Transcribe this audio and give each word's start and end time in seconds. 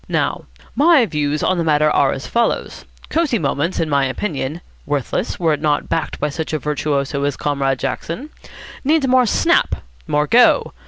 Now, 0.09 0.45
my 0.75 1.05
views 1.05 1.43
on 1.43 1.59
the 1.59 1.63
matter 1.63 1.91
are 1.91 2.11
as 2.11 2.25
follows. 2.25 2.85
Cosy 3.11 3.37
Moments, 3.37 3.79
in 3.79 3.87
my 3.87 4.05
opinion 4.07 4.61
(worthless, 4.87 5.39
were 5.39 5.53
it 5.53 5.61
not 5.61 5.89
backed 5.89 6.19
by 6.19 6.29
such 6.29 6.53
a 6.53 6.57
virtuoso 6.57 7.23
as 7.23 7.37
Comrade 7.37 7.77
Jackson), 7.77 8.31
needs 8.83 9.07
more 9.07 9.27
snap, 9.27 9.75
more 10.07 10.25
go. 10.25 10.73